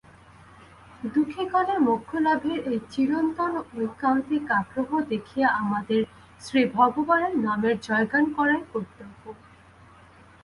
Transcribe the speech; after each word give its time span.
দুঃখিগণের 1.05 1.79
মোক্ষলাভের 1.79 2.59
এই 2.71 2.79
চিরন্তন 2.89 3.51
ঐকান্তিক 3.77 4.43
আগ্রহ 4.51 4.89
দেখিয়া 5.09 5.47
আমাদের 5.61 6.01
শ্রীভগবানের 6.41 7.33
নামের 7.37 7.75
জয়গান 7.79 8.25
করাই 8.37 8.63
কর্তব্য। 8.71 9.23